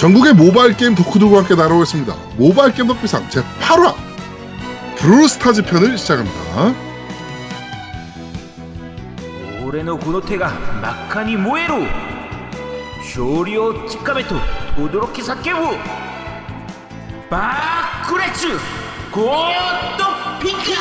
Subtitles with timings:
[0.00, 2.16] 전국의 모바일 게임 덕후들과 함께 날아오겠습니다.
[2.38, 3.94] 모바일 겜덕비상 제8화
[4.96, 6.74] 브롤스타즈 편을 시작합니다.
[9.62, 10.48] 俺の この手が
[10.80, 11.86] 真っ赤に 燃える?
[13.12, 14.36] 勝利を 掴め
[14.74, 15.76] と 轟き 叫ぶ.
[17.28, 18.58] 爆熱 ゴッ
[19.10, 20.72] ド フィンガー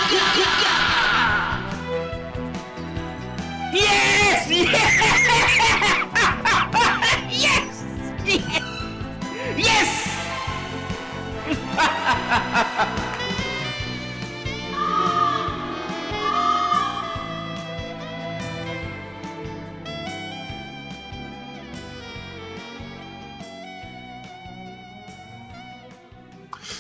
[3.75, 4.70] yes yes
[8.25, 8.58] yes
[9.59, 10.09] yes!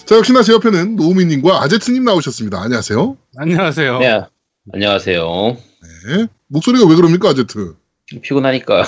[0.05, 2.59] 자, 역시나 제 옆에는 노우미님과 아제트님 나오셨습니다.
[2.61, 3.15] 안녕하세요.
[3.37, 3.99] 안녕하세요.
[3.99, 4.21] 네,
[4.73, 5.57] 안녕하세요.
[6.07, 6.27] 네.
[6.47, 7.75] 목소리가 왜 그럽니까, 아제트?
[8.23, 8.85] 피곤하니까.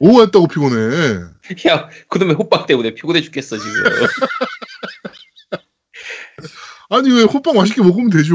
[0.00, 1.20] 오, 했다고 피곤해.
[1.68, 3.72] 야, 그놈의 호빵 때문에 피곤해 죽겠어, 지금.
[6.88, 8.34] 아니, 왜 호빵 맛있게 먹으면 되죠.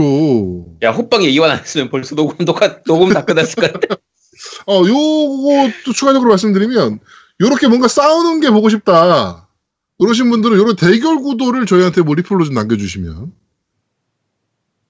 [0.84, 3.96] 야, 호빵 얘기만 안 했으면 벌써 녹음, 녹화, 녹음 다 끝났을 것 같아.
[4.68, 7.00] 어, 요것도 추가적으로 말씀드리면,
[7.42, 9.50] 요렇게 뭔가 싸우는 게 보고 싶다.
[10.00, 13.34] 그러신 분들은 요런 대결 구도를 저희한테 뭐 리플로 좀 남겨주시면,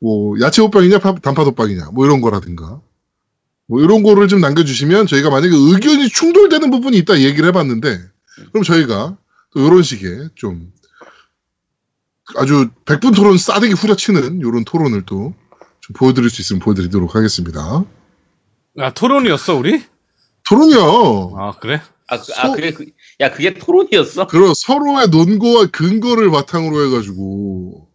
[0.02, 2.82] 뭐, 야채 호빵이냐, 파- 단팥 호빵이냐, 뭐 이런 거라든가,
[3.68, 8.00] 뭐 이런 거를 좀 남겨주시면 저희가 만약에 의견이 충돌되는 부분이 있다 얘기를 해봤는데,
[8.52, 9.18] 그럼 저희가
[9.54, 10.72] 또 요런 식의 좀
[12.36, 15.34] 아주 백분 토론 싸대기 후려치는 요런 토론을 또
[15.86, 17.86] 좀 보여드릴 수 있으면 보여드리도록 하겠습니다.
[18.80, 19.84] 아, 토론이었어, 우리?
[20.50, 21.36] 토론이요.
[21.38, 21.80] 아, 그래?
[22.08, 22.88] 아, 그, 아 그래, 그,
[23.20, 24.26] 야, 그게 토론이었어?
[24.26, 27.88] 그런 서로의 논거와 근거를 바탕으로 해가지고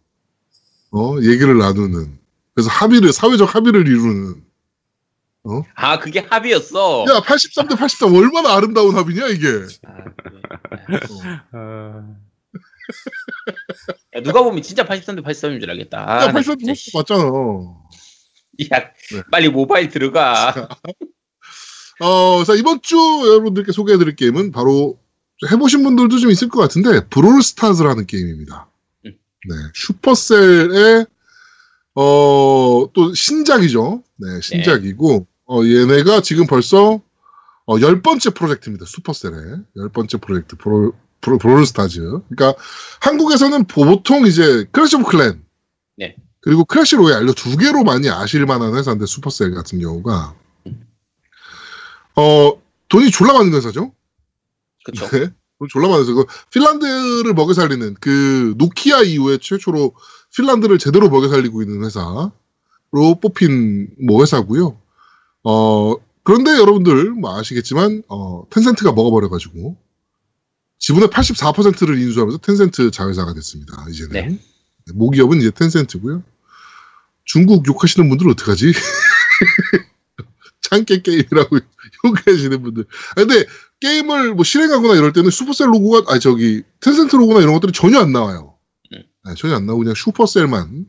[0.91, 2.17] 어 얘기를 나누는
[2.55, 4.41] 그래서 합의를 사회적 합의를 이루는
[5.75, 7.05] 아, 그게 합의였어?
[7.09, 9.47] 야 83대 83 얼마나 아름다운 합의냐 이게
[9.87, 10.99] 아, 그래.
[11.53, 11.57] 어.
[11.57, 12.15] 어...
[14.15, 16.05] 야, 누가 보면 진짜 83대 83인 줄 알겠다.
[16.07, 16.91] 아, 야나83 진짜, 씨.
[16.95, 18.79] 맞잖아 야,
[19.11, 19.23] 네.
[19.31, 20.69] 빨리 모바일 들어가.
[22.01, 24.99] 어, 자 이번 주 여러분들께 소개해드릴 게임은 바로
[25.51, 28.69] 해보신 분들도 좀 있을 것 같은데 브롤스타즈라는 게임입니다.
[29.05, 29.17] 음.
[29.49, 31.05] 네, 슈퍼셀의
[31.95, 34.03] 어, 또 신작이죠.
[34.17, 37.01] 네, 신작이고 어, 얘네가 지금 벌써
[37.67, 38.85] 어, 열 번째 프로젝트입니다.
[38.85, 41.99] 슈퍼셀의 열 번째 프로젝트 브롤, 브롤, 브롤스타즈.
[42.29, 42.55] 그러니까
[43.01, 45.43] 한국에서는 보통 이제 크래시 오브 클랜
[45.97, 46.15] 네.
[46.39, 50.35] 그리고 크래시 로얄 두 개로 많이 아실 만한 회사인데 슈퍼셀 같은 경우가
[52.15, 53.91] 어 돈이 졸라 많은 회사죠.
[54.85, 55.05] 그쵸.
[55.09, 55.29] 네.
[55.59, 56.13] 돈 졸라 많은 회사.
[56.13, 59.95] 그 핀란드를 먹여 살리는 그 노키아 이후에 최초로
[60.33, 64.80] 핀란드를 제대로 먹여 살리고 있는 회사로 뽑힌 뭐 회사고요.
[65.43, 69.75] 어 그런데 여러분들 뭐 아시겠지만 어 텐센트가 먹어버려가지고
[70.79, 73.85] 지분의 84%를 인수하면서 텐센트 자회사가 됐습니다.
[73.89, 74.27] 이제는 네.
[74.29, 76.23] 네, 모기업은 이제 텐센트고요.
[77.23, 78.73] 중국 욕하시는 분들은 어떡하지?
[80.61, 81.59] 창깨 게임이라고
[82.05, 82.85] 욕하시는 분들.
[83.11, 83.45] 아, 근데
[83.79, 88.11] 게임을 뭐 실행하거나 이럴 때는 슈퍼셀 로고가, 아 저기 텐센트 로고나 이런 것들이 전혀 안
[88.11, 88.57] 나와요.
[88.93, 89.03] 음.
[89.25, 90.85] 네, 전혀 안 나오고 그냥 슈퍼셀만.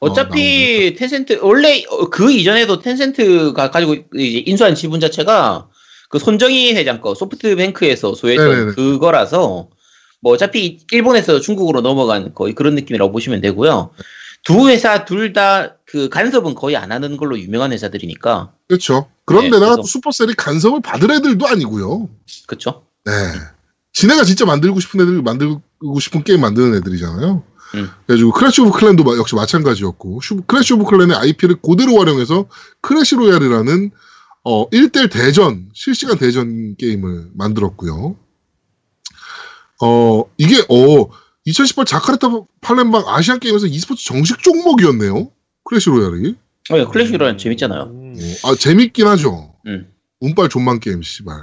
[0.00, 5.68] 어차피 텐센트 원래 어, 그 이전에도 텐센트가 가지고 이제 인수한 지분 자체가
[6.08, 8.72] 그 손정희 회장 거 소프트뱅크에서 소유했던 네네네.
[8.74, 9.68] 그거라서
[10.20, 13.90] 뭐 어차피 일본에서 중국으로 넘어간 거의 그런 느낌이라고 보시면 되고요.
[14.44, 19.06] 두 회사 둘 다 그 간섭은 거의 안 하는 걸로 유명한 회사들이니까 그렇죠.
[19.24, 22.08] 그런데 네, 그래서- 또 슈퍼셀이 간섭을 받을 애들도 아니고요.
[22.48, 22.82] 그쵸?
[23.04, 23.12] 네.
[23.92, 27.44] 지네가 진짜 만들고 싶은 애들, 만들고 싶은 게임 만드는 애들이잖아요.
[27.74, 27.90] 음.
[28.06, 32.46] 그래가지고 크래시 오브 클랜도 마- 역시 마찬가지였고, 슈- 크래시 오브 클랜의 IP를 그대로 활용해서
[32.80, 33.90] 크래시 로얄이라는
[34.48, 38.16] 어, 1대1 대전, 실시간 대전 게임을 만들었고요.
[39.82, 41.08] 어, 이게, 어,
[41.44, 42.28] 2018 자카르타
[42.60, 45.30] 팔렘방 아시안 게임에서 e스포츠 정식 종목이었네요.
[45.64, 46.36] 크래시 로얄이.
[46.70, 47.82] 어, 클래시 로얄은 재밌잖아요.
[47.92, 48.14] 음.
[48.44, 49.54] 어, 아, 재밌긴 하죠.
[49.66, 49.90] 음.
[50.20, 51.36] 운빨 좆망 게임, 씨발.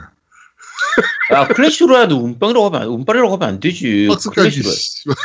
[1.33, 4.07] 야 클래시 로얄도 운빨이라고 하면 안- 운빨이라고 하면 안 되지.
[4.09, 4.75] 박스 까기, 클래시 로얄.
[4.75, 5.15] 씨발.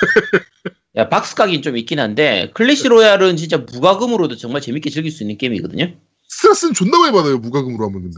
[0.99, 5.39] 야 박스 까긴 좀 있긴 한데 클래시 로얄은 진짜 무과금으로도 정말 재밌게 즐길 수 있는
[5.39, 5.95] 게임이거든요.
[6.29, 8.17] 스트레스는 존나 많이 받아요, 무과금으로 하면 근데.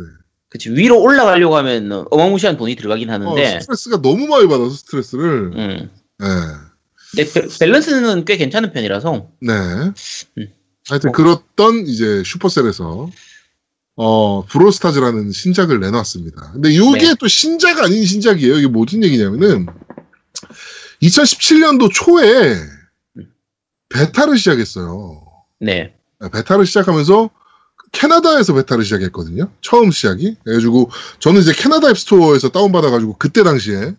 [0.49, 5.53] 그치 위로 올라가려고 하면 어마무시한 돈이 들어가긴 어, 하는데 스트레스가 너무 많이 받아서 스트레스를.
[5.55, 5.91] 음.
[6.19, 6.27] 네.
[7.15, 9.53] 근데 밸- 밸런스는 꽤 괜찮은 편이라서 네.
[9.53, 10.49] 음.
[10.89, 11.13] 하여튼 어.
[11.13, 13.11] 그렇던 이제 슈퍼셀에서
[13.97, 16.53] 어 브로스타즈라는 신작을 내놨습니다.
[16.55, 17.15] 근데 이게 네.
[17.21, 18.59] 또 신작 아닌 신작이에요.
[18.59, 19.67] 이게 무슨 얘기냐면은
[21.03, 22.55] 2017년도 초에
[23.17, 23.33] 음.
[23.89, 25.27] 베타를 시작했어요.
[25.61, 25.95] 네.
[26.21, 27.31] 네, 베타를 시작하면서
[27.93, 29.51] 캐나다에서 베타를 시작했거든요.
[29.63, 30.37] 처음 시작이.
[30.45, 33.95] 그래가지고 저는 이제 캐나다 앱스토어에서 다운받아가지고 그때 당시에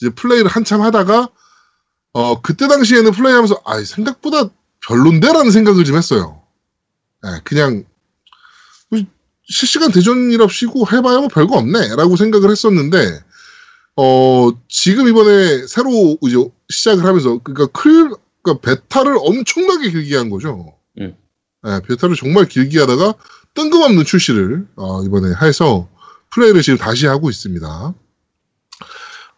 [0.00, 1.28] 이제 플레이를 한참 하다가
[2.14, 4.50] 어 그때 당시에는 플레이하면서 아 생각보다
[4.86, 6.42] 별론데라는 생각을 좀 했어요.
[7.26, 7.84] 예, 그냥
[8.88, 9.00] 뭐
[9.44, 13.20] 실시간 대전이랍시고 해봐야 뭐 별거 없네라고 생각을 했었는데
[14.00, 16.36] 어 지금 이번에 새로 이제
[16.70, 18.10] 시작을 하면서 그러니까 클
[18.42, 20.72] 그러니까 베타를 엄청나게 길게 한 거죠.
[21.00, 21.16] 음.
[21.66, 23.14] 예, 베타를 정말 길게 하다가
[23.54, 25.88] 뜬금없는 출시를 어, 이번에 해서
[26.30, 27.94] 플레이를 지금 다시 하고 있습니다.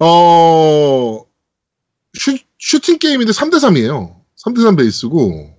[0.00, 1.24] 어,
[2.14, 4.14] 슈, 슈팅 게임인데 3대3이에요.
[4.44, 5.54] 3대3 베이스고,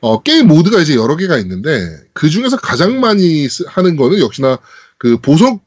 [0.00, 4.58] 어, 게임 모드가 이제 여러 개가 있는데, 그 중에서 가장 많이 쓰- 하는 거는 역시나
[4.98, 5.60] 그 보석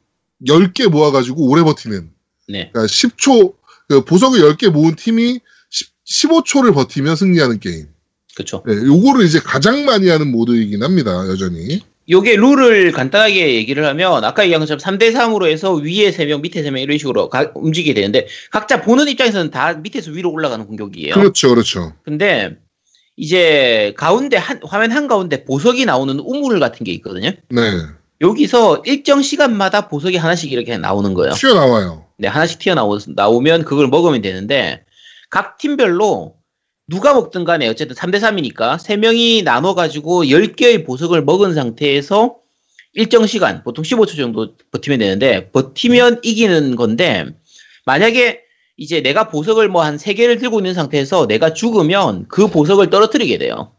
[0.46, 2.10] 10개 모아가지고 오래 버티는,
[2.48, 2.70] 네.
[2.72, 3.54] 그러니까 10초,
[3.88, 5.88] 그 보석을 10개 모은 팀이 10,
[6.30, 7.86] 15초를 버티면 승리하는 게임.
[8.36, 8.62] 그쵸.
[8.66, 11.80] 네, 요거를 이제 가장 많이 하는 모드이긴 합니다, 여전히.
[12.10, 16.82] 요게 룰을 간단하게 얘기를 하면 아까 얘기한 것처럼 3대 3으로 해서 위에 3명, 밑에 3명
[16.82, 21.14] 이런 식으로 가- 움직이게 되는데 각자 보는 입장에서는 다 밑에서 위로 올라가는 공격이에요.
[21.14, 21.94] 그렇죠, 그렇죠.
[22.04, 22.58] 근데
[23.16, 27.30] 이제 가운데 한 화면 한 가운데 보석이 나오는 우물 같은 게 있거든요.
[27.48, 27.62] 네.
[28.24, 31.34] 여기서 일정 시간마다 보석이 하나씩 이렇게 나오는 거예요.
[31.34, 32.06] 튀어나와요.
[32.16, 34.84] 네, 하나씩 튀어나오, 나오면 그걸 먹으면 되는데,
[35.30, 36.34] 각 팀별로
[36.88, 42.36] 누가 먹든 간에 어쨌든 3대3이니까 3명이 나눠가지고 10개의 보석을 먹은 상태에서
[42.94, 47.26] 일정 시간, 보통 15초 정도 버티면 되는데, 버티면 이기는 건데,
[47.84, 48.40] 만약에
[48.76, 53.72] 이제 내가 보석을 뭐 한 3개를 들고 있는 상태에서 내가 죽으면 그 보석을 떨어뜨리게 돼요.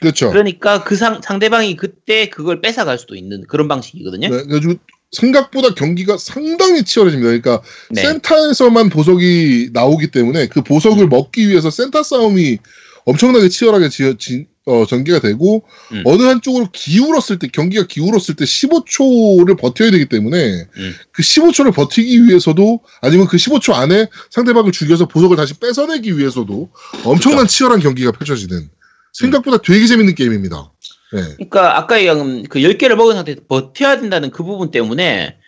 [0.00, 0.30] 그렇죠.
[0.30, 4.28] 그러니까 그 상, 상대방이 그때 그걸 뺏어갈 수도 있는 그런 방식이거든요.
[4.28, 4.74] 네, 그래가지고
[5.12, 7.26] 생각보다 경기가 상당히 치열해집니다.
[7.28, 8.02] 그러니까 네.
[8.02, 12.58] 센터에서만 보석이 나오기 때문에 그 보석을 먹기 위해서 센터 싸움이
[13.04, 15.62] 엄청나게 치열하게 지어, 진- 어, 전개가 되고
[15.92, 16.02] 음.
[16.06, 20.94] 어느 한쪽으로 기울었을 때 경기가 기울었을 때 15초를 버텨야 되기 때문에 음.
[21.12, 26.70] 그 15초를 버티기 위해서도 아니면 그 15초 안에 상대방을 죽여서 보석을 다시 뺏어내기 위해서도
[27.04, 28.70] 엄청난 치열한 경기가 펼쳐지는
[29.14, 30.72] 생각보다 되게 재밌는 게임입니다.
[31.12, 31.22] 네.
[31.36, 35.38] 그러니까 아까 얘기한 그 10개를 먹은 상태에서 버텨야 된다는 그 부분 때문에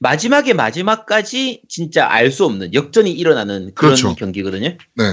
[0.00, 4.16] 마지막에 마지막까지 진짜 알 수 없는 역전이 일어나는 그런 그렇죠.
[4.16, 4.76] 경기거든요.
[4.96, 5.04] 네.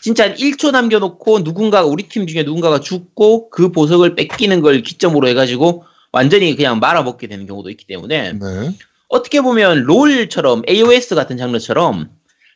[0.00, 5.28] 진짜 한 1초 남겨놓고 누군가가 우리 팀 중에 누군가가 죽고 그 보석을 뺏기는 걸 기점으로
[5.28, 8.74] 해가지고 완전히 그냥 말아먹게 되는 경우도 있기 때문에 네.
[9.08, 12.08] 어떻게 보면 롤처럼 AOS 같은 장르처럼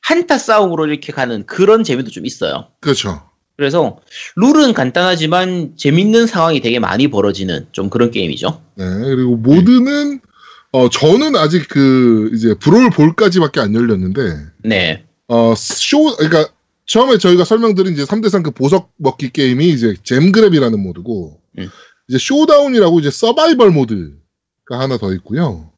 [0.02, 2.68] 한타 싸움으로 이렇게 가는 그런 재미도 좀 있어요.
[2.80, 3.28] 그렇죠.
[3.56, 3.98] 그래서
[4.36, 8.60] 룰은 간단하지만 재밌는 상황이 되게 많이 벌어지는 좀 그런 게임이죠.
[8.76, 10.20] 네, 그리고 모드는
[10.72, 14.20] 어 저는 아직 그 이제 브롤 볼까지밖에 안 열렸는데
[14.64, 15.04] 네.
[15.28, 16.48] 어쇼 그러니까
[16.86, 21.70] 처음에 저희가 설명드린 이제 3대3 그 보석 먹기 게임이 이제 Gem Grab이라는 모드고 음.
[22.08, 25.70] 이제 Showdown이라고 이제 서바이벌 모드가 하나 더 있고요.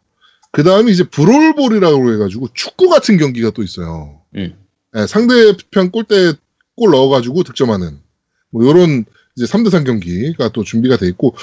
[0.50, 4.22] 그 다음에 이제 브롤볼이라고 해가지고 축구 같은 경기가 또 있어요.
[4.34, 4.54] 음.
[4.94, 6.32] 네, 상대편 골대
[6.76, 7.98] 골 넣어가지고 득점하는
[8.50, 9.04] 뭐 요런
[9.36, 11.34] 이제 3대3 경기가 또 준비가 돼 있고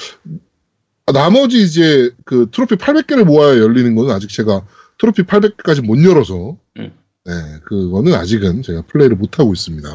[1.06, 4.65] 아, 나머지 이제 그 트로피 800개를 모아야 열리는 거는 아직 제가
[5.00, 6.91] 트로피 800개까지 못 열어서 음.
[7.25, 7.31] 네,
[7.65, 9.89] 그거는 아직은 제가 플레이를 못 하고 있습니다.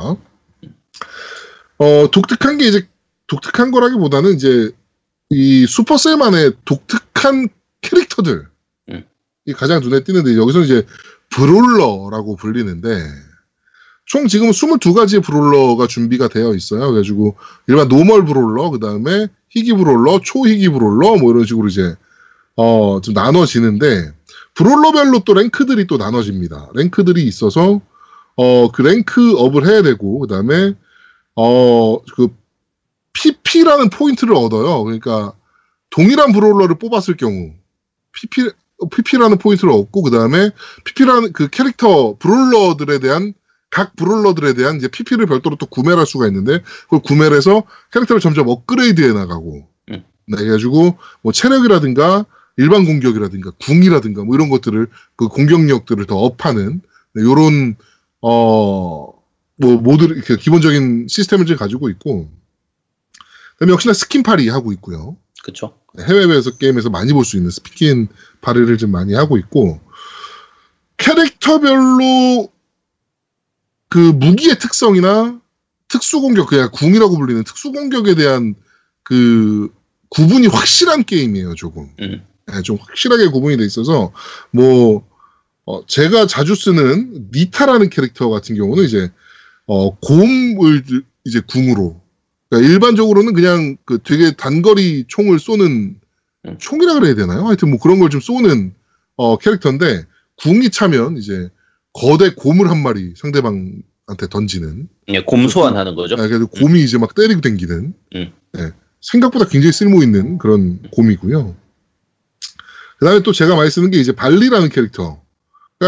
[1.78, 2.86] 어, 독특한 게 이제
[3.26, 4.70] 독특한 거라기보다는 이제
[5.30, 7.48] 이 슈퍼셀만의 독특한
[7.80, 8.48] 캐릭터들
[8.90, 9.04] 음.
[9.46, 10.86] 이 가장 눈에 띄는데 여기서 이제
[11.30, 12.88] brawler라고 불리는데
[14.08, 16.80] 총 지금 22가지의 brawler가 준비가 되어 있어요.
[16.90, 17.36] 그래가지고
[17.66, 21.94] 일반 normal brawler, 그 다음에 희귀 brawler, 초희귀 brawler 뭐 이런 식으로 이제
[22.56, 24.12] 어 좀 나눠지는데
[24.54, 26.70] brawler별로 또 랭크들이 또 나눠집니다.
[26.74, 27.80] 랭크들이 있어서
[28.36, 30.74] 어 그 rank up을 해야 되고 그 다음에
[31.36, 32.28] 어 그
[33.12, 34.84] PP라는 포인트를 얻어요.
[34.84, 35.34] 그러니까
[35.90, 37.52] 동일한 brawler를 뽑았을 경우
[38.12, 38.50] PP
[38.92, 40.50] PP라는 포인트를 얻고 그 다음에
[40.84, 43.34] PP라는 그 캐릭터 brawler들에 대한
[43.70, 48.20] 각 brawler들에 대한 이제 PP를 별도로 또 구매를 할 수가 있는데 그걸 구매를 해서 캐릭터를
[48.20, 50.04] 점점 업그레이드 해 나가고 음.
[50.26, 52.24] 네, 그래가지고 뭐 체력이라든가
[52.56, 56.80] 일반 공격이라든가 궁이라든가 뭐 이런 것들을 그 공격력들을 더 업하는
[57.14, 57.76] 네, 요런
[58.22, 59.18] 어
[59.58, 62.30] 뭐 모드 이렇게 기본적인 시스템을 지금 가지고 있고
[63.54, 65.16] 그다음에 역시나 스킨팔이 하고 있고요.
[65.94, 69.80] 네, 해외에서 게임에서 많이 볼 수 있는 스킨팔이를 좀 많이 하고 있고
[70.96, 72.48] 캐릭터별로
[73.88, 75.40] 그 무기의 특성이나
[75.88, 78.54] 특수 공격 그냥 궁이라고 불리는 특수 공격에 대한
[79.02, 79.72] 그
[80.10, 82.22] 구분이 확실한 게임이에요 조금 음.
[82.46, 84.12] 네, 좀 확실하게 구분이 돼 있어서
[84.50, 85.06] 뭐
[85.64, 89.10] 어, 제가 자주 쓰는 니타라는 캐릭터 같은 경우는 이제
[89.66, 90.82] 어, 곰을
[91.24, 92.00] 이제 궁으로
[92.48, 95.98] 그러니까 일반적으로는 그냥 그 되게 단거리 총을 쏘는
[96.46, 96.56] 음.
[96.58, 97.46] 총이라 그래야 되나요?
[97.46, 98.74] 하여튼 뭐 그런 걸 좀 쏘는
[99.16, 100.04] 어, 캐릭터인데
[100.36, 101.50] 궁이 차면 이제
[101.92, 106.14] 거대 곰을 한 마리 상대방한테 던지는 예, 곰 소환하는 거죠.
[106.14, 108.32] 아, 그래서 곰이 이제 막 때리고 댕기는 음.
[108.52, 111.56] 네, 생각보다 굉장히 쓸모 있는 그런 곰이고요.
[112.98, 115.18] 그다음에 또 제가 많이 쓰는 게 이제 발리라는 캐릭터가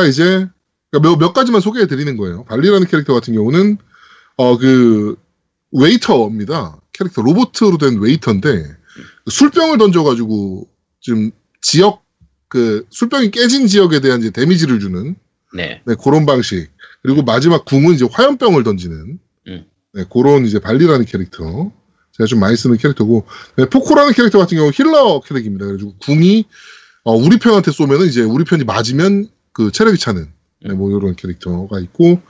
[0.09, 0.49] 이제
[0.91, 2.45] 그러니까 몇, 몇 가지만 소개해 드리는 거예요.
[2.45, 3.79] 발리라는 캐릭터 같은 경우는
[4.37, 5.17] 어 그
[5.73, 6.81] 웨이터입니다.
[6.93, 8.65] 캐릭터 로봇으로 된 웨이터인데
[9.31, 10.69] 술병을 던져가지고
[11.01, 11.31] 지금
[11.63, 12.03] 지역
[12.49, 15.15] 그 술병이 깨진 지역에 대한 이제 데미지를 주는
[15.55, 15.83] 네.
[15.85, 16.71] 네, 그런 방식.
[17.03, 19.65] 그리고 마지막 궁은 이제 화염병을 던지는 음.
[19.93, 21.73] 네, 그런 이제 발리라는 캐릭터.
[22.13, 23.27] 제가 좀 많이 쓰는 캐릭터고
[23.57, 25.65] 네, 포코라는 캐릭터 같은 경우 힐러 캐릭입니다.
[25.65, 26.45] 그래가지고 궁이
[27.05, 30.31] 어, 우리 편한테 쏘면은 이제 우리 편이 맞으면 그 체력이 차는
[30.63, 32.21] 네, 뭐 이런 캐릭터가 있고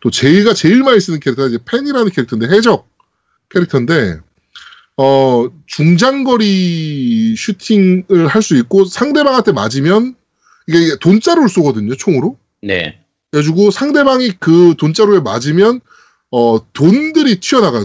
[0.00, 2.86] 또 제가 제일 많이 쓰는 캐릭터가 이제 펜이라는 캐릭터인데 해적
[3.48, 4.20] 캐릭터인데
[4.98, 10.14] 어 중장거리 슈팅을 할 수 있고 상대방한테 맞으면
[10.66, 12.36] 이게 돈자루를 쏘거든요 총으로.
[12.62, 12.98] 네.
[13.30, 15.80] 그래가지고 상대방이 그 돈자루에 맞으면
[16.30, 17.84] 어 돈들이 튀어나가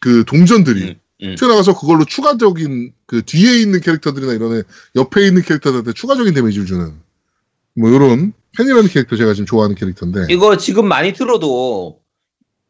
[0.00, 1.34] 그 동전들이 음, 음.
[1.36, 4.62] 튀어나가서 그걸로 추가적인 그 뒤에 있는 캐릭터들이나 이런 애
[4.96, 6.92] 옆에 있는 캐릭터들한테 추가적인 데미지를 주는
[7.76, 12.00] 뭐 이런 팬이라는 캐릭터 제가 지금 좋아하는 캐릭터인데 이거 지금 많이 들어도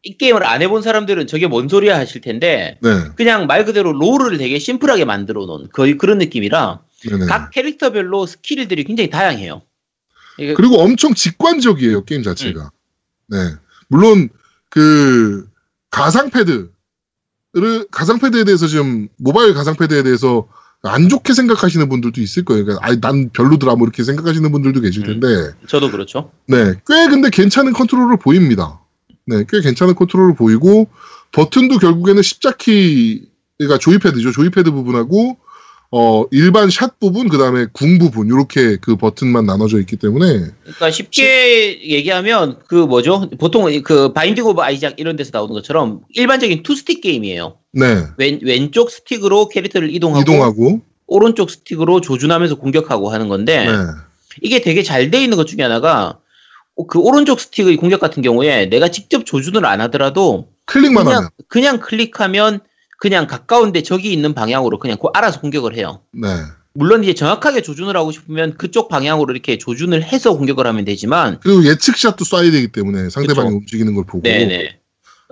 [0.02, 4.36] 이 게임을 안 해본 사람들은 저게 뭔 소리야 하실 텐데 네 그냥 말 그대로 롤을
[4.38, 9.62] 되게 심플하게 만들어 놓은 거의 그런 느낌이라 네네 각 캐릭터별로 스킬들이 굉장히 다양해요.
[10.38, 12.70] 이게 그리고 엄청 직관적이에요 게임 자체가
[13.28, 13.36] 네
[13.88, 14.28] 물론
[14.70, 15.48] 그
[15.90, 16.68] 가상 패드를
[17.90, 20.48] 가상 패드에 대해서 지금 모바일 가상 패드에 대해서
[20.82, 22.64] 안 좋게 생각하시는 분들도 있을 거예요.
[22.64, 25.20] 그러니까 아니 난 별로더라 뭐 이렇게 생각하시는 분들도 계실 음.
[25.20, 26.30] 텐데 저도 그렇죠.
[26.46, 28.80] 네, 꽤 근데 괜찮은 컨트롤을 보입니다.
[29.26, 30.88] 네, 꽤 괜찮은 컨트롤을 보이고
[31.32, 34.32] 버튼도 결국에는 십자키가 joypad죠.
[34.32, 35.38] joypad 부분하고
[35.96, 40.26] 어 일반 샷 부분 그다음에 궁 부분 이렇게 그 버튼만 나눠져 있기 때문에
[40.62, 43.30] 그러니까 쉽게 얘기하면 그 뭐죠?
[43.38, 47.58] 보통 그 바인딩 오브 아이작 이런 데서 나오는 것처럼 일반적인 two stick 게임이에요.
[47.70, 53.72] 네 왼, 왼쪽 스틱으로 캐릭터를 이동하고, 이동하고 오른쪽 스틱으로 조준하면서 공격하고 하는 건데 네.
[54.42, 56.18] 이게 되게 잘 돼 있는 것 중에 하나가
[56.88, 61.78] 그 오른쪽 스틱의 공격 같은 경우에 내가 직접 조준을 안 하더라도 클릭만 그냥 하면 그냥
[61.78, 62.62] 클릭하면
[62.98, 66.02] 그냥 가까운데 적이 있는 방향으로 그냥 그 알아서 공격을 해요.
[66.12, 66.28] 네.
[66.74, 71.64] 물론 이제 정확하게 조준을 하고 싶으면 그쪽 방향으로 이렇게 조준을 해서 공격을 하면 되지만 그리고
[71.64, 73.56] 예측샷도 쏴야 되기 때문에 상대방이 그쵸.
[73.58, 74.56] 움직이는 걸 보고 네네.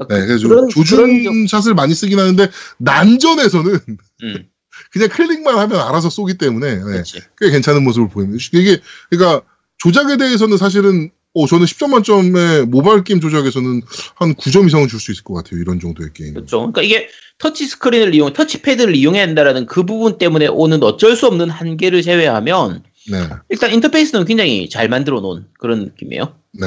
[0.09, 3.79] 네, 그래서 그런- 조준 그런 경- 샷을 많이 쓰긴 하는데 난전에서는
[4.23, 4.49] 음,
[4.93, 7.03] 그냥 클릭만 하면 알아서 쏘기 때문에 네.
[7.39, 9.43] 꽤 괜찮은 모습을 보이는 이게 그러니까
[9.79, 13.81] 조작에 대해서는 사실은 어 저는 10점 만점에 모바일 게임 조작에서는
[14.17, 16.35] 한 9점 이상은 줄 수 있을 것 같아요 이런 정도의 게임.
[16.35, 16.59] 그렇죠.
[16.59, 17.09] 그러니까 이게
[17.39, 22.83] 터치 스크린을 이용, 터치패드를 이용해야 한다라는 그 부분 때문에 오는 어쩔 수 없는 한계를 제외하면
[23.11, 26.35] 네, 일단 인터페이스는 굉장히 잘 만들어 놓은 그런 느낌이에요.
[26.53, 26.67] 네.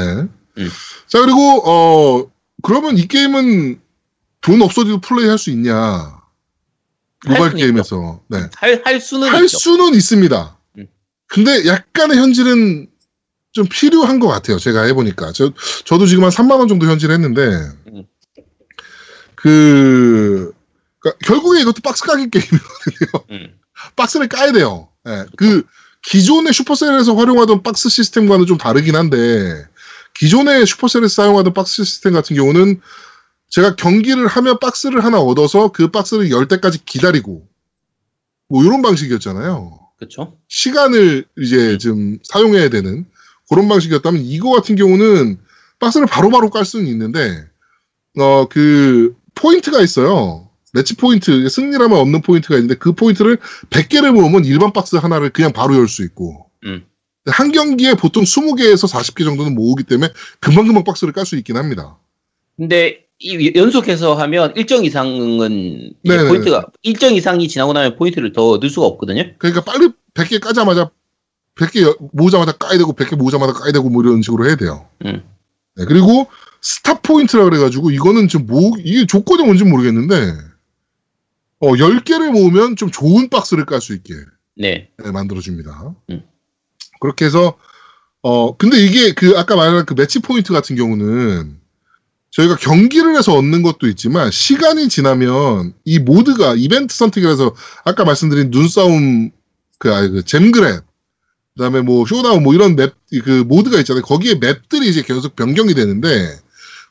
[0.58, 0.70] 음.
[1.08, 2.32] 자 그리고 어
[2.64, 3.80] 그러면 이 게임은
[4.42, 6.16] 돈 없어도 플레이 할 수 있냐?
[7.28, 8.40] 모바일 게임에서 네.
[8.56, 9.58] 할, 할 수는 할 있죠.
[9.58, 10.58] 수는 있습니다.
[10.80, 10.88] 음.
[11.28, 12.88] 근데 약간의 현질은
[13.56, 14.60] 좀 필요한 것 같아요.
[14.60, 15.32] 제가 해보니까.
[15.32, 15.54] 저,
[15.86, 17.42] 저도 지금 한 3만원 정도 현질을 했는데,
[17.88, 18.04] 음.
[19.36, 20.52] 그,
[21.00, 23.26] 그러니까 결국에 이것도 박스 까기 게임이거든요.
[23.32, 23.58] 음,
[23.96, 24.90] 박스를 까야 돼요.
[25.08, 25.64] 예, 그,
[26.04, 29.66] 기존의 슈퍼셀에서 활용하던 박스 시스템과는 좀 다르긴 한데,
[30.16, 32.82] 기존의 슈퍼셀에서 사용하던 박스 시스템 같은 경우는
[33.48, 37.48] 제가 경기를 하면 박스를 하나 얻어서 그 박스를 열 때까지 기다리고,
[38.50, 39.80] 뭐, 이런 방식이었잖아요.
[39.98, 40.38] 그렇죠.
[40.50, 43.06] 시간을 이제 좀 사용해야 되는
[43.50, 45.38] 그런 방식이었다면 이거 같은 경우는
[45.80, 47.46] 박스를 바로바로 깔 수는 있는데
[48.18, 50.50] 어 그 포인트가 있어요.
[50.74, 53.38] 매치 포인트 승리랑은 없는 포인트가 있는데 그 포인트를
[53.70, 56.86] 100개를 모으면 일반 박스 하나를 그냥 바로 열 수 있고 음.
[57.28, 60.12] 한 경기에 보통 20개에서 40개 정도는 모으기 때문에
[60.42, 61.98] 금방금방 박스를 깔 수 있긴 합니다.
[62.58, 65.52] 근데 이 연속해서 하면 일정 이상은
[66.04, 66.30] 이제 네네네.
[66.30, 69.24] 포인트가 일정 이상이 지나고 나면 포인트를 더 얻을 수가 없거든요.
[69.38, 70.92] 그러니까 빨리 100개 까자마자
[71.56, 74.88] 100개 여- 모으자마자 까야 되고 100개 모으자마자 까야 되고 뭐 이런 식으로 해야 돼요.
[75.06, 75.24] 음.
[75.78, 76.28] 네, 그리고
[76.62, 80.34] 스타 포인트라 그래가지고 이거는 지금 뭐 이게 조건이 뭔지 모르겠는데
[81.60, 84.14] 어 10개를 모으면 좀 좋은 박스를 깔 수 있게
[84.58, 84.90] 네.
[85.04, 85.94] 네, 만들어줍니다.
[86.10, 86.24] 음.
[87.00, 87.58] 그렇게 해서
[88.22, 91.60] 어 근데 이게 그 아까 말한 그 매치 포인트 같은 경우는
[92.32, 99.32] 저희가 경기를 해서 얻는 것도 있지만 시간이 지나면 이 모드가 이벤트 선택이라서 아까 말씀드린 눈싸움
[99.78, 100.84] 그, 아니, 그 Gem Grab
[101.56, 102.94] 그다음에 뭐 Showdown 뭐 이런 맵
[103.24, 104.04] 그 모드가 있잖아요.
[104.04, 106.38] 거기에 맵들이 이제 계속 변경이 되는데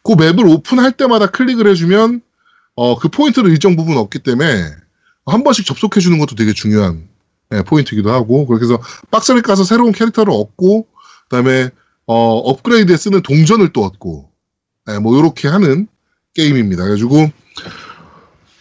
[0.02, 2.22] 그 맵을 오픈할 때마다 클릭을 해주면
[2.76, 4.70] 어 그 포인트를 일정 부분 얻기 때문에
[5.26, 7.08] 한 번씩 접속해 주는 것도 되게 중요한
[7.52, 8.80] 예, 포인트이기도 하고 그렇게 해서
[9.10, 10.86] 박스를 까서 새로운 캐릭터를 얻고
[11.28, 11.70] 그다음에
[12.06, 14.30] 어, 업그레이드에 쓰는 동전을 또 얻고,
[14.90, 15.88] 예, 뭐, 요렇게 하는
[16.34, 16.82] 게임입니다.
[16.84, 17.30] 그래가지고,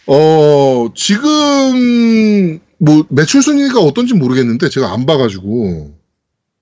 [0.06, 5.94] 어, 지금, 뭐, 매출 순위가 어떤지 모르겠는데, 제가 안 봐가지고,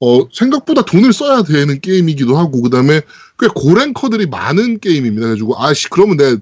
[0.00, 3.00] 어, 생각보다 돈을 써야 되는 게임이기도 하고, 그 다음에
[3.38, 5.26] 꽤 고랭커들이 많은 게임입니다.
[5.26, 6.37] 그래가지고, 아씨, 그러면 내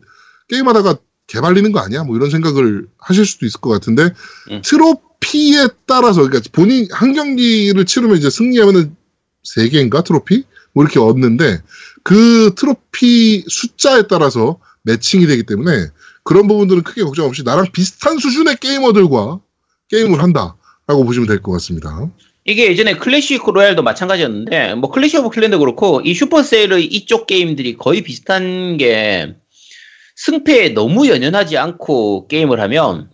[0.48, 0.96] 게임하다가
[1.26, 2.02] 개발리는 거 아니야?
[2.02, 4.10] 뭐 이런 생각을 하실 수도 있을 것 같은데,
[4.50, 4.62] 음.
[4.64, 8.96] 트로피에 따라서, 그러니까 본인 한 경기를 치르면 이제 승리하면은
[9.44, 10.44] 세 개인가 트로피?
[10.72, 11.60] 뭐 이렇게 얻는데,
[12.02, 15.88] 그 트로피 숫자에 따라서 매칭이 되기 때문에,
[16.24, 19.40] 그런 부분들은 크게 걱정 없이 나랑 비슷한 수준의 게이머들과
[19.90, 22.08] 게임을 한다라고 보시면 될 것 같습니다.
[22.44, 28.02] 이게 예전에 클래시 로얄도 마찬가지였는데 뭐 클래시 오브 클랜도 그렇고 이 슈퍼셀의 이쪽 게임들이 거의
[28.02, 29.34] 비슷한 게
[30.16, 33.10] 승패에 너무 연연하지 않고 게임을 하면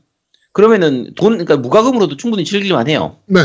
[0.52, 3.18] 그러면은 돈 그러니까 무과금으로도 충분히 즐길만 해요.
[3.26, 3.40] 네.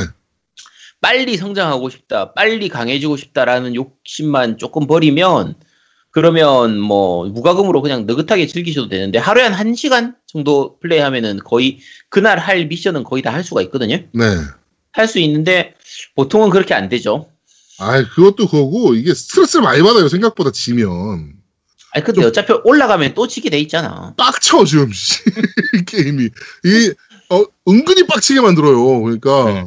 [1.02, 5.56] 빨리 성장하고 싶다, 빨리 강해지고 싶다라는 욕심만 조금 버리면
[6.12, 12.68] 그러면 뭐 무과금으로 그냥 느긋하게 즐기셔도 되는데 하루에 한 1시간 정도 플레이하면은 거의 그날 할
[12.68, 13.96] 미션은 거의 다 할 수가 있거든요.
[14.14, 14.26] 네.
[14.94, 15.74] 할 수 있는데
[16.16, 17.30] 보통은 그렇게 안 되죠.
[17.80, 20.10] 아, 그것도 그거고 이게 스트레스를 많이 받아요.
[20.10, 21.34] 생각보다 지면
[21.94, 24.14] 아니 근데 어차피 올라가면 또 지게 돼 있잖아.
[24.18, 24.90] 빡쳐 지금
[25.88, 26.26] 게임이
[26.66, 26.94] 이
[27.30, 29.00] 어, 은근히 빡치게 만들어요.
[29.02, 29.66] 그러니까 네.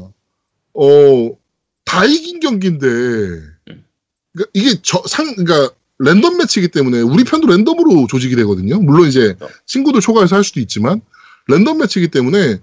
[0.74, 8.34] 어다 이긴 경기인데 그러니까 이게 저 상 그러니까 랜덤 매치이기 때문에 우리 편도 랜덤으로 조직이
[8.36, 8.80] 되거든요.
[8.80, 9.54] 물론 이제 그렇죠.
[9.66, 11.00] 친구들 초과해서 할 수도 있지만
[11.48, 12.60] 랜덤 매치이기 때문에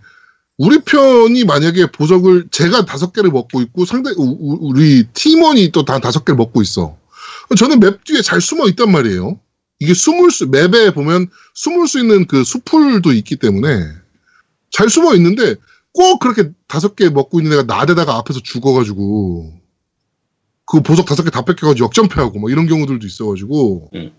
[0.57, 6.25] 우리 편이 만약에 보석을 제가 다섯 개를 먹고 있고 상대 우리 팀원이 또 다 다섯
[6.25, 6.97] 개를 먹고 있어.
[7.57, 9.39] 저는 맵 뒤에 잘 숨어 있단 말이에요.
[9.79, 13.87] 이게 숨을 수 맵에 보면 숨을 수 있는 그 수풀도 있기 때문에
[14.69, 15.55] 잘 숨어 있는데
[15.93, 19.60] 꼭 그렇게 다섯 개 먹고 있는 애가 나대다가 앞에서 죽어가지고
[20.71, 24.13] 그 보석 다섯 개 다 뺏겨가지고 역전패하고 뭐 이런 경우들도 있어가지고 음.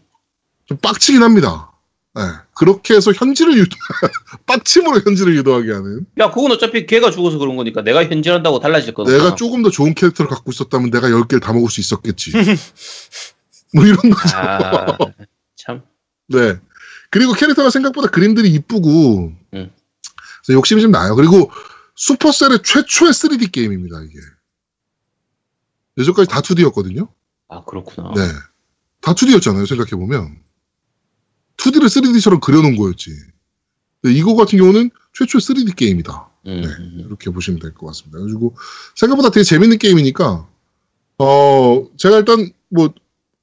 [0.66, 1.72] 좀 빡치긴 합니다.
[2.14, 2.22] 네.
[2.54, 3.74] 그렇게 해서 현질을 유도
[4.44, 9.10] 빡침으로 현질을 유도하게 하는 야 그건 어차피 걔가 죽어서 그런 거니까 내가 현질한다고 달라질 거다.
[9.10, 12.32] 내가 조금 더 좋은 캐릭터를 갖고 있었다면 내가 열 개를 다 먹을 수 있었겠지.
[13.74, 14.36] 뭐 이런 거죠.
[14.36, 14.98] 아,
[15.56, 15.82] 참.
[16.28, 16.58] 네.
[17.10, 19.70] 그리고 캐릭터가 생각보다 그림들이 이쁘고 음.
[20.50, 21.14] 욕심이 좀 나요.
[21.16, 21.50] 그리고
[21.96, 24.02] 슈퍼셀의 최초의 3D 게임입니다.
[24.02, 24.18] 이게
[25.98, 27.08] 예전까지 다 2D였거든요.
[27.48, 28.12] 아 그렇구나.
[28.14, 28.22] 네.
[29.00, 29.66] 다 2D였잖아요.
[29.66, 30.36] 생각해 보면
[31.58, 33.10] 2D를 3D처럼 그려놓은 거였지.
[34.04, 36.28] 이거 같은 경우는 최초의 3D 게임이다.
[36.46, 36.66] 음, 네.
[36.66, 37.04] 음.
[37.06, 38.18] 이렇게 보시면 될 것 같습니다.
[38.20, 38.56] 그리고
[38.96, 40.48] 생각보다 되게 재밌는 게임이니까
[41.18, 42.92] 어 제가 일단 뭐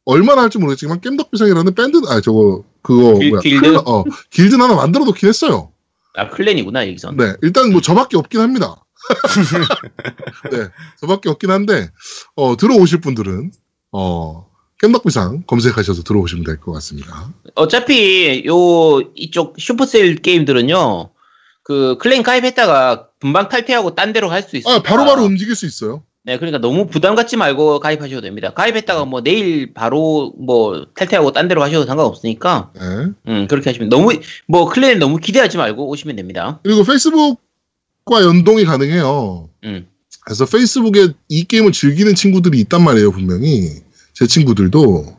[0.06, 3.62] 얼마나 할지 모르겠지만 겜덕비상이라는 밴드 아 저거 그거 길- 뭐야 길드?
[3.70, 5.72] 클- 어 길드 하나 만들어 놓긴 했어요.
[6.16, 7.16] 아 클랜이구나 여기선.
[7.16, 8.84] 네 일단 뭐 저밖에 없긴 합니다.
[10.52, 10.68] 네
[11.00, 11.90] 저밖에 없긴 한데
[12.36, 13.52] 어 들어오실 분들은
[13.92, 14.48] 어
[14.82, 17.30] 겜덕비상 검색하셔서 들어오시면 될 것 같습니다.
[17.56, 21.12] 어차피 요 이쪽 슈퍼셀 게임들은요.
[21.64, 24.76] 그 클랜 가입했다가 금방 탈퇴하고 딴 데로 갈 수 있어요.
[24.76, 26.04] 아 바로 바로 움직일 수 있어요.
[26.24, 28.54] 네, 그러니까 너무 부담 갖지 말고 가입하셔도 됩니다.
[28.54, 32.82] 가입했다가 뭐 내일 바로 뭐 탈퇴하고 딴 데로 가셔도 상관없으니까, 네.
[33.28, 34.12] 음, 그렇게 하시면 너무,
[34.48, 36.60] 뭐 clan 너무 기대하지 말고 오시면 됩니다.
[36.62, 37.40] 그리고 페이스북
[38.10, 39.50] 과 연동이 가능해요.
[39.66, 39.88] 음,
[40.26, 43.70] 그래서 페이스북에 이 게임을 즐기는 친구들이 있단 말이에요, 분명히.
[44.14, 45.18] 제 친구들도.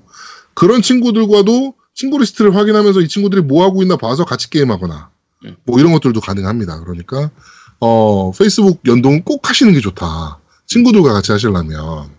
[0.54, 5.10] 그런 친구들과도 친구 리스트를 확인하면서 이 친구들이 뭐 하고 있나 봐서 같이 게임하거나,
[5.46, 5.56] 음.
[5.64, 6.80] 뭐 이런 것들도 가능합니다.
[6.80, 7.30] 그러니까,
[7.78, 10.40] 어, 페이스북 연동 꼭 하시는 게 좋다.
[10.66, 12.10] 친구들과 같이 하시려면.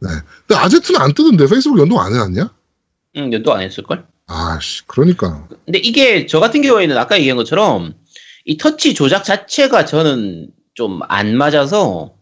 [0.00, 0.08] 네.
[0.46, 2.50] 근데 아제트는 안 뜨던데, 페이스북 연동 안 해놨냐?
[3.16, 4.06] 음, 연도 안 했을걸?
[4.26, 5.46] 아씨, 그러니까.
[5.64, 7.94] 근데 이게 저 같은 경우에는 아까 얘기한 것처럼
[8.44, 12.14] 이 터치 조작 자체가 저는 좀 안 맞아서,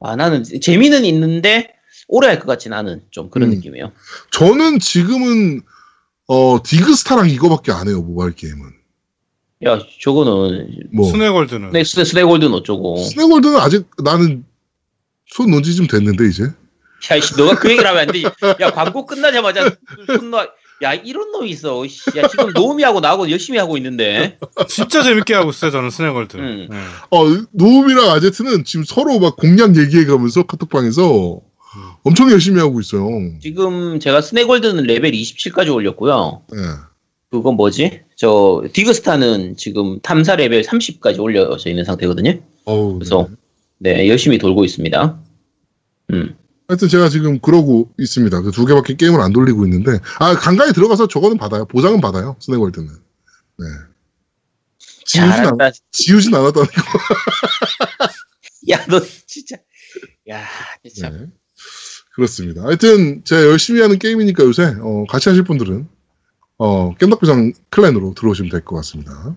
[0.00, 1.74] 아, 나는 재미는 있는데
[2.06, 3.54] 오래 할 것 같진 않은 좀 그런 음.
[3.56, 3.92] 느낌이에요.
[4.30, 5.62] 저는 지금은,
[6.28, 8.72] 어, 디그스타랑 이거밖에 안 해요, 모바일 게임은.
[9.66, 11.10] 야, 저거는, 뭐.
[11.10, 12.96] 스네골드는 네, 스네, 스네골드는 어쩌고.
[12.98, 14.44] 스네골드는 아직 나는
[15.26, 16.44] 손 놓은 지좀 됐는데 이제
[17.10, 18.24] 야, 이씨, 너가 그 얘기를 하면 안 되지.
[18.60, 19.76] 야, 광고 끝나자마자
[20.06, 20.48] 손 놔.
[20.82, 21.86] 야, 이런 놈이 있어.
[21.86, 24.38] 씨, 야, 지금 노우미하고 나하고 열심히 하고 있는데.
[24.68, 26.36] 진짜 재밌게 하고 있어요 저는 스네골드.
[26.36, 26.68] 음.
[26.70, 26.76] 네.
[27.10, 31.40] 어 노움이랑 아제트는 지금 서로 막 공략 얘기해가면서 카톡방에서
[32.02, 33.08] 엄청 열심히 하고 있어요.
[33.40, 36.42] 지금 제가 스네골드는 레벨 27까지 올렸고요.
[36.54, 36.58] 예.
[37.30, 38.00] 그건 뭐지?
[38.16, 42.40] 저, 디그스타는 지금 탐사 레벨 30까지 올려져 있는 상태거든요.
[42.64, 43.28] 어우, 그래서,
[43.78, 43.94] 네.
[43.94, 45.18] 네, 열심히 돌고 있습니다.
[46.14, 46.36] 음.
[46.68, 48.42] 하여튼 제가 지금 그러고 있습니다.
[48.42, 51.64] 그 두 개밖에 게임을 안 돌리고 있는데 아 간간히 들어가서 저거는 받아요.
[51.66, 52.36] 보상은 받아요.
[52.40, 52.88] 스네골드는.
[53.58, 53.66] 네.
[55.04, 55.70] 지우진, 않, 잘한다.
[55.90, 56.72] 지우진 않았다는 거.
[58.70, 59.56] 야, 너 진짜.
[60.28, 60.44] 야,
[61.00, 61.12] 참.
[61.16, 61.26] 네.
[62.14, 62.62] 그렇습니다.
[62.64, 65.88] 하여튼 제가 열심히 하는 게임이니까 요새 어, 같이 하실 분들은
[66.58, 69.34] 어, 깸덕비상 클랜으로 들어오시면 될 것 같습니다.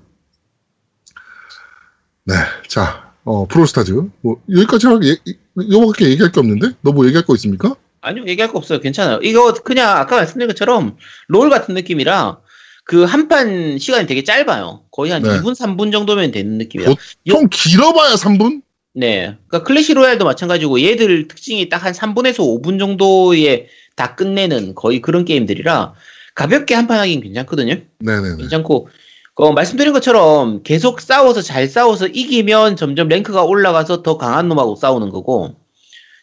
[2.25, 2.33] 네,
[2.67, 5.15] 자 어, 프로스타즈 뭐 여기까지 하고 예,
[5.55, 7.75] 이거밖에 얘기할 게 없는데 너 뭐 얘기할 거 있습니까?
[8.01, 8.79] 아니요, 얘기할 거 없어요.
[8.79, 9.19] 괜찮아요.
[9.21, 12.39] 이거 그냥 아까 말씀드린 것처럼 롤 같은 느낌이라
[12.83, 14.83] 그 한 판 시간이 되게 짧아요.
[14.91, 15.29] 거의 한 네.
[15.29, 16.93] 2분, 3분 정도면 되는 느낌이라.
[17.27, 18.63] 보통 길어봐야 3분?
[18.95, 19.37] 네.
[19.47, 25.23] 그러니까 클래시 로얄도 마찬가지고 얘들 특징이 딱 한 3분에서 5분 정도에 다 끝내는 거의 그런
[25.25, 25.93] 게임들이라
[26.33, 27.75] 가볍게 한 판 하긴 괜찮거든요.
[27.99, 28.37] 네네네.
[28.37, 28.89] 괜찮고
[29.35, 35.09] 어, 말씀드린 것처럼 계속 싸워서 잘 싸워서 이기면 점점 랭크가 올라가서 더 강한 놈하고 싸우는
[35.09, 35.55] 거고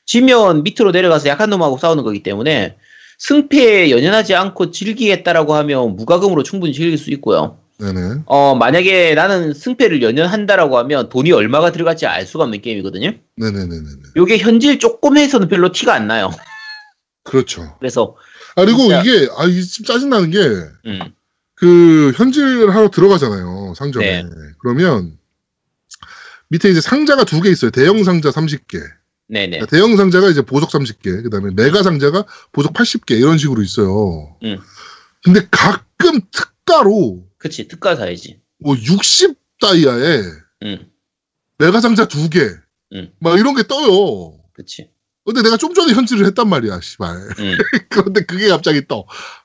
[0.04, 2.76] 지면 밑으로 내려가서 약한 놈하고 싸우는 거기 때문에
[3.18, 7.58] 승패에 연연하지 않고 즐기겠다라고 하면 무과금으로 충분히 즐길 수 있고요.
[7.78, 8.22] 네네.
[8.26, 13.12] 어, 만약에 나는 승패를 연연한다라고 하면 돈이 얼마가 들어갈지 알 수가 없는 게임이거든요.
[13.36, 13.84] 네네네네.
[14.16, 16.30] 요게 현질 조금 해서는 별로 티가 안 나요.
[17.24, 17.76] 그렇죠.
[17.78, 18.16] 그래서
[18.56, 19.00] 아, 그리고 진짜.
[19.00, 20.38] 이게, 아, 이게 좀 짜증 나는 게,
[20.86, 20.98] 음,
[21.58, 23.74] 그, 현질 하러 들어가잖아요.
[23.76, 24.22] 상점에.
[24.22, 24.28] 네.
[24.60, 25.18] 그러면,
[26.48, 27.70] 밑에 이제 상자가 두 개 있어요.
[27.70, 28.80] 대형 상자 30개.
[29.28, 29.66] 네네.
[29.66, 34.36] 대형 상자가 이제 보석 30개, 그 다음에 메가 상자가 보석 80개, 이런 식으로 있어요.
[34.44, 34.58] 음.
[35.22, 38.40] 근데 가끔 특가로, 그치, 특가 사야지.
[38.58, 40.22] 뭐, 60다이아에
[40.64, 40.90] 음,
[41.58, 42.40] 메가 상자 두 개,
[42.94, 43.10] 음.
[43.20, 44.38] 막 이런 게 떠요.
[44.54, 44.90] 그치.
[45.26, 47.16] 근데 내가 좀 전에 현질을 했단 말이야, 씨발.
[47.16, 47.58] 음.
[47.90, 49.04] 그런데 그게 갑자기 떠.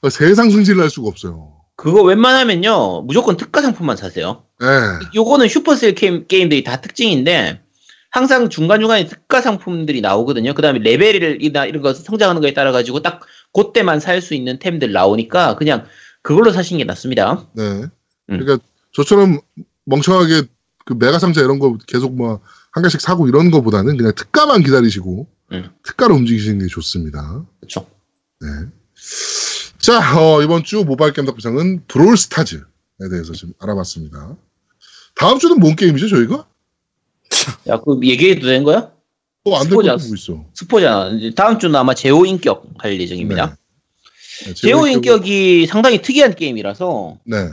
[0.09, 1.57] 세상 승질을 할 수가 없어요.
[1.75, 4.43] 그거 웬만하면요, 무조건 특가 상품만 사세요.
[4.61, 4.67] 예.
[5.15, 7.61] 요거는 슈퍼셀 게임, 게임들이 다 특징인데,
[8.11, 10.53] 항상 중간중간에 특가 상품들이 나오거든요.
[10.53, 13.21] 그 다음에 레벨이나 이런 거 성장하는 거에 따라 가지고 딱
[13.53, 15.85] 그때만 살 수 있는 템들 나오니까 그냥
[16.21, 17.47] 그걸로 사시는 게 낫습니다.
[17.53, 17.85] 네.
[18.27, 18.59] 그러니까
[18.91, 19.39] 저처럼
[19.85, 20.43] 멍청하게
[20.85, 25.69] 그 메가 상자 이런 거 계속 뭐한 개씩 사고 이런 거보다는 그냥 특가만 기다리시고 음.
[25.81, 27.43] 특가로 움직이시는 게 좋습니다.
[27.61, 27.87] 그렇죠.
[28.41, 28.47] 네.
[29.83, 32.61] 자, 어, 이번 주 모바일 게임 덕분상은 브롤 스타즈에
[33.11, 34.37] 대해서 좀 알아봤습니다.
[35.13, 36.47] 다음 주는 뭔 게임이죠, 저희가?
[37.67, 38.93] 야, 그 얘기해도 되는 거야?
[39.43, 39.97] 어, 스포자.
[39.97, 40.45] 거 보고 있어.
[40.53, 41.09] 스포잖아.
[41.35, 43.57] 다음 주는 아마 제호 인격 할 예정입니다.
[44.45, 47.49] 네, 제호 제호 인격이 상당히 특이한 게임이라서 네.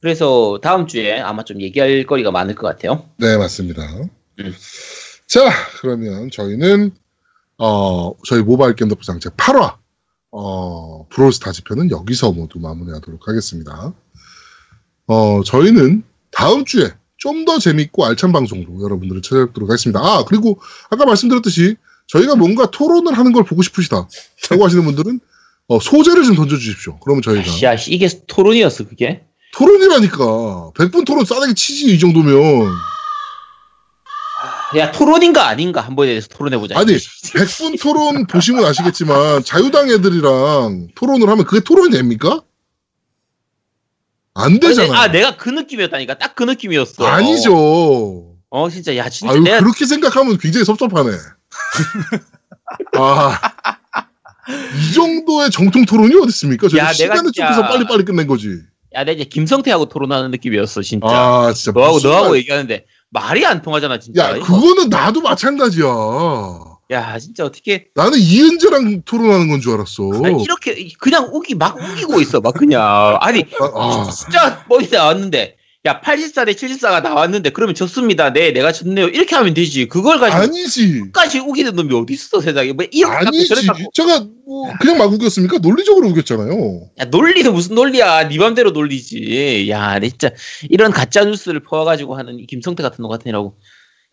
[0.00, 3.08] 그래서 다음 주에 아마 좀 얘기할 거리가 많을 것 같아요.
[3.16, 3.82] 네, 맞습니다.
[4.38, 4.54] 음.
[5.26, 6.92] 자, 그러면 저희는,
[7.58, 9.81] 어, 저희 모바일 게임 덕분상 제 8화,
[10.32, 13.92] 어, 브롤스타즈 편은 여기서 모두 마무리하도록 하겠습니다.
[15.06, 20.00] 어, 저희는 다음 주에 좀 더 재밌고 알찬 방송으로 여러분들을 찾아뵙도록 하겠습니다.
[20.00, 20.58] 아, 그리고
[20.90, 21.76] 아까 말씀드렸듯이
[22.08, 24.08] 저희가 뭔가 토론을 하는 걸 보고 싶으시다.
[24.50, 25.20] 라고 하시는 분들은
[25.68, 26.98] 어, 소재를 좀 던져주십시오.
[26.98, 27.62] 그러면 저희가.
[27.62, 29.24] 야, 씨, 이게 토론이었어, 그게?
[29.54, 30.72] 토론이라니까.
[30.74, 32.34] 100분 토론 싸대기 치지, 이 정도면.
[34.76, 36.78] 야, 토론인가 아닌가 한 번에 대해서 토론해보자.
[36.78, 42.40] 아니, 100분 토론 보시면 아시겠지만, 자유당 애들이랑 토론을 하면 그게 토론이 됩니까?
[44.34, 44.98] 안 되잖아.
[45.02, 46.16] 아, 내가 그 느낌이었다니까.
[46.18, 47.04] 딱 그 느낌이었어.
[47.06, 48.34] 아니죠.
[48.48, 48.96] 어, 진짜.
[48.96, 49.58] 야, 진짜 아유, 내가.
[49.60, 51.10] 그렇게 생각하면 굉장히 섭섭하네.
[52.98, 53.38] 아.
[54.48, 56.68] 이 정도의 정통 토론이 어디 있습니까?
[56.68, 58.48] 저희 시간을 좁혀서 빨리빨리 끝낸 거지.
[58.94, 61.06] 야, 내가 이제 김성태하고 토론하는 느낌이었어, 진짜.
[61.08, 61.72] 아, 진짜.
[61.72, 62.86] 너하고, 무슨 너하고 말- 얘기하는데.
[63.12, 64.30] 말이 안 통하잖아, 진짜.
[64.30, 64.46] 야, 이거.
[64.46, 65.84] 그거는 나도 마찬가지야.
[66.92, 67.86] 야, 진짜 어떻게.
[67.94, 70.10] 나는 이은재랑 토론하는 건 줄 알았어.
[70.24, 73.18] 아니, 이렇게, 그냥 우기, 막 우기고 있어, 막 그냥.
[73.20, 73.64] 아니, 아,
[74.06, 74.10] 아.
[74.10, 75.56] 진짜 머리 나왔는데.
[75.84, 78.32] 야, 84대 74가 나왔는데, 그러면 졌습니다.
[78.32, 79.08] 네, 내가 졌네요.
[79.08, 79.88] 이렇게 하면 되지.
[79.88, 80.42] 그걸 가지고.
[80.42, 81.00] 아니지.
[81.00, 82.72] 끝까지 우기는 놈이 어딨어, 세상에.
[82.72, 83.48] 뭐, 갖고 아니지.
[83.92, 85.58] 제가 뭐 그냥 막 우겼습니까?
[85.58, 86.82] 논리적으로 우겼잖아요.
[87.00, 88.28] 야, 논리는 무슨 논리야.
[88.28, 89.66] 네 맘대로 논리지.
[89.70, 90.30] 야, 내 진짜
[90.68, 93.56] 이런 가짜 뉴스를 퍼와가지고 하는 이 김성태 같은 놈 같은 애라고.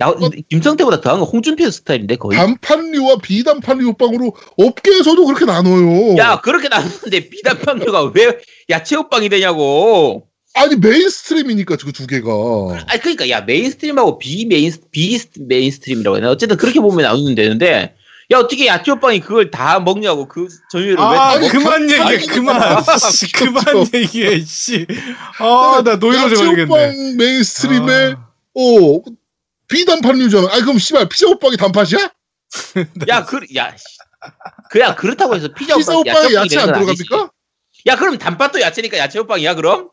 [0.02, 0.30] 야, 어?
[0.50, 2.38] 김성태보다 더한 건 홍준표 스타일인데 거의.
[2.38, 6.16] 단판류와 비단판류 호빵으로 업계에서도 그렇게 나눠요.
[6.18, 10.29] 야, 그렇게 나눴는데 비단팥류가 왜 야채 호빵이 되냐고.
[10.56, 12.30] 아니 mainstream이니까 그 두 개가.
[12.88, 16.32] 아니 그러니까 야 mainstream하고 비main 비 mainstream이라고 해야 되나?
[16.32, 17.96] 어쨌든 그렇게 보면 나누면 되는데.
[18.32, 20.94] 야 어떻게 야채 호빵이 그걸 다 먹냐고 그 왜?
[21.00, 22.84] 아, 다 먹- 그만 얘기해, 아니, 그만.
[23.12, 24.86] 씨, 그만 얘기해, 씨.
[25.40, 26.62] 아, 나 노이로제 걸리겠네.
[26.76, 29.02] 야채호빵 mainstream에 아, 어
[29.68, 30.48] 비단팥류잖아.
[30.52, 32.12] 아니 그럼 씨발 피자 호빵이 단팥이야?
[33.10, 33.84] 야, 그, 야, 씨.
[34.70, 37.04] 그야 그렇다고 해서 피자 피자 호빵 호빵에 야채 야채 안건 아니지.
[37.06, 37.34] 들어갑니까?
[37.88, 39.90] 야, 그럼 단팥도 야채니까 야채 호빵이야, 그럼?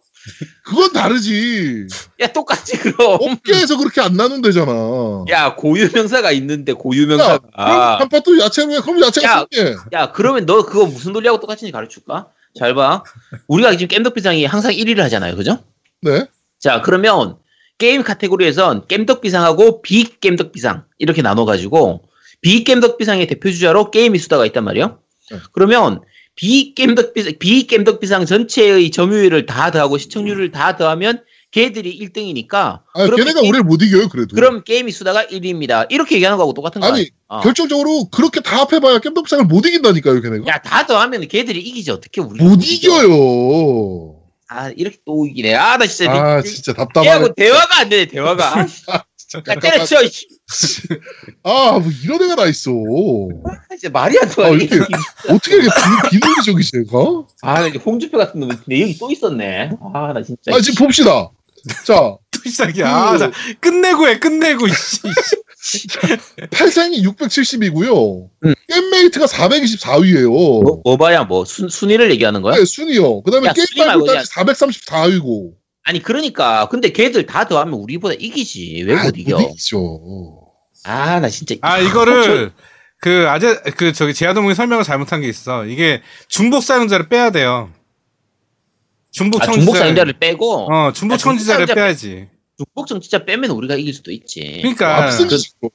[0.64, 1.86] 그건 다르지.
[2.20, 3.18] 야, 똑같지, 그럼.
[3.20, 5.24] 업계에서 그렇게 안 나눈대잖아.
[5.30, 7.38] 야, 고유명사가 있는데, 야, 고유명사가.
[7.38, 8.80] 그럼 단팥도 야채로 해.
[8.80, 9.46] 그럼 야채가 야.
[9.58, 12.28] 야, 야, 그러면 너 그거 무슨 논리하고 똑같은지 가르쳐줄까?
[12.58, 13.04] 잘 봐.
[13.48, 15.58] 우리가 지금 겜덕비상이 항상 1위를 하잖아요, 그죠?
[16.02, 16.26] 네.
[16.58, 17.36] 자, 그러면
[17.78, 22.02] 게임 카테고리에선 겜덕비상하고 비겜덕비상 이렇게 나눠가지고
[22.40, 24.98] 비겜덕비상의 대표 주자로 게임 이 수다가 있단 말이에요.
[25.30, 25.38] 네.
[25.52, 26.00] 그러면
[26.36, 33.80] 비겜덕비상 비겜덕비상 전체의 점유율을 다 더하고 시청률을 다 더하면 걔들이 1등이니까 아, 걔네가 우리를 못
[33.82, 34.34] 이겨요, 그래도.
[34.34, 35.86] 그럼 게임이 수다가 1위입니다.
[35.88, 37.08] 이렇게 얘기하는 거하고 똑같은 거 아니?
[37.28, 37.40] 어.
[37.40, 40.46] 결정적으로 그렇게 다 합해봐야 겜덕상을 못 이긴다니까요, 걔네가.
[40.48, 44.16] 야, 다 더하면 걔들이 이기지 어떻게 우리 못 이겨요.
[44.48, 45.54] 아, 이렇게 또 이기네.
[45.54, 47.06] 아, 나 진짜 아, 이- 진짜 답답하네.
[47.08, 48.66] 얘하고 대화가 안 되네, 대화가.
[49.34, 50.02] 아, 진짜 야, 때려쳐.
[50.04, 50.10] 이
[51.42, 52.70] 아, 뭐 이런 애가 다 있어.
[53.70, 54.76] 진짜 말이 안 아, 네 이렇게
[55.28, 55.68] 어떻게 이렇게
[56.10, 57.24] 비, 비논리적이지, 얘가?
[57.42, 59.70] 아, 나 이제 홍준표 같은 놈이 근데 여기 또 있었네.
[59.92, 60.54] 아, 나 진짜.
[60.54, 61.30] 아, 지금 봅시다.
[61.84, 61.94] 자,
[62.30, 62.88] 또 시작이야.
[62.88, 65.00] 아, 자, 끝내고 해, 끝내고, 이씨.
[66.52, 68.28] 팔생이 670이고요.
[68.44, 68.54] 응.
[68.68, 70.28] 게임메이트가 424위예요.
[70.28, 72.56] 뭐, 뭐 봐야 뭐 순, 순위를 얘기하는 거야?
[72.56, 73.22] 네, 순위요.
[73.22, 75.52] 그 다음에 야, 게임 순위 말고 발표까지 434위고.
[75.88, 79.40] 아니 그러니까 근데 걔들 다 더하면 우리보다 이기지 왜 못 이겨?
[79.40, 80.42] 이기죠.
[80.84, 82.52] 아 나 진짜 아, 이거를,
[83.00, 85.64] 그, 아재, 그, 저기, 제아도목이 설명을 잘못한 게 있어.
[85.66, 87.70] 이게 중복 사용자를 빼야 돼요.
[89.10, 89.64] 중복 아, 청지자.
[89.64, 92.28] 중복 사용자를 빼고 어, 중복 아, 청지자를 사용자 빼야지.
[92.56, 94.58] 중복 청취자 빼면 우리가 이길 수도 있지.
[94.62, 95.10] 그러니까.
[95.10, 95.72] 중복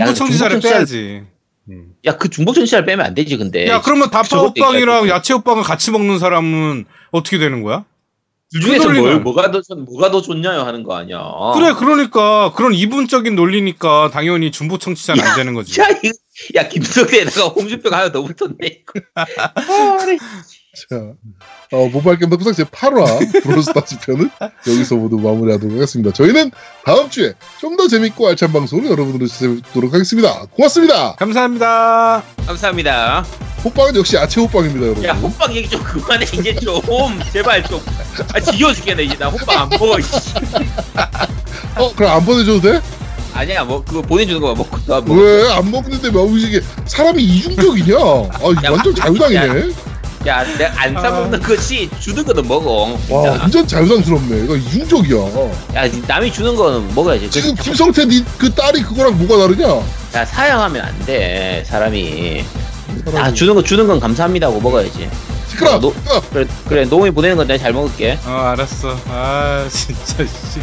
[0.00, 1.22] 야, 청지자를 중복 청지자- 빼야지.
[1.70, 1.92] 음.
[2.04, 3.66] 야그 중복 청취자를 빼면 안 되지 근데.
[3.68, 7.84] 야, 그러면 다파 저것도 호빵이랑 있다, 야채 호빵을 같이 먹는 사람은 어떻게 되는 거야?
[8.50, 11.18] 둘 중에서 그뭘 뭐가 더 좋- 뭐가 더 좋냐요 하는 거 아니야.
[11.54, 15.78] 그래, 그러니까 그런 이분적인 논리니까 당연히 중복 청취자는 안 되는 거지.
[15.80, 16.12] 야, 이-
[16.56, 18.84] 야 김석대에다가 홍준표가 하나 더 붙었네.
[20.90, 21.00] 아, 네.
[21.70, 24.30] 자, 어, 모바일 게임 덕분상 제 8화 브로스타즈 편은
[24.66, 26.12] 여기서 모두 마무리하도록 하겠습니다.
[26.12, 26.50] 저희는
[26.84, 30.46] 다음 주에 좀 더 재밌고 알찬 방송을 여러분들로 찾아뵙도록 하겠습니다.
[30.50, 31.14] 고맙습니다.
[31.14, 32.22] 감사합니다.
[32.46, 33.24] 감사합니다.
[33.64, 35.04] 호빵은 역시 아체 호빵입니다, 여러분.
[35.04, 36.80] 야 호빵 얘기 좀 그만해 이제 좀
[37.32, 37.80] 제발 좀.
[38.34, 39.96] 아 지겨 죽겠네 이제 나 호빵 안 먹어.
[41.76, 42.80] 어, 그럼 안 보내줘도 돼?
[43.34, 45.14] 아니야 뭐 그거 보내주는 거만 먹고 나 먹어.
[45.14, 47.96] 왜안 먹는데 뭐 이게 사람이 이중적이냐?
[47.96, 49.46] 아, 야, 완전 자유당이네.
[49.60, 49.64] 야
[50.24, 51.00] 내가 안 아.
[51.00, 52.90] 사먹는 것이 주는 거는 먹어.
[53.08, 53.30] 와, 진짜.
[53.40, 54.44] 완전 자유당스럽네.
[54.44, 55.16] 이거 이중적이야.
[55.76, 57.30] 야 남이 주는 거는 먹어야지.
[57.30, 59.68] 지금 그- 김성태 니, 그 딸이 그거랑 뭐가 다르냐?
[60.14, 62.44] 야 사양하면 안 돼 사람이.
[63.06, 63.34] 아 사람이.
[63.34, 65.08] 주는 거 주는 건 감사합니다고 먹어야지.
[65.50, 65.76] 시끄러.
[65.76, 66.20] 어, 너- 시끄러.
[66.30, 68.18] 그래 그래 노이 보내는 건 내가 잘 먹을게.
[68.26, 68.98] 어, 알았어.
[69.08, 70.60] 아, 진짜, 씨.